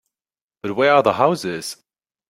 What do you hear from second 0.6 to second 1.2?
But where are the